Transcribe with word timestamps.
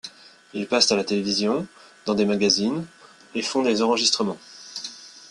Ils 0.55 0.65
passent 0.65 0.91
à 0.91 0.95
la 0.95 1.03
télévision, 1.03 1.67
dans 2.07 2.15
des 2.15 2.25
magazines, 2.25 2.87
et 3.35 3.43
font 3.43 3.61
des 3.61 3.83
enregistrements. 3.83 4.39